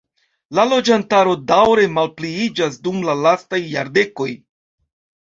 La 0.59 0.63
loĝantaro 0.67 1.33
daŭre 1.51 1.83
malpliiĝas 1.97 2.79
dum 2.87 3.03
la 3.09 3.15
lastaj 3.27 3.59
jardekoj. 3.75 4.29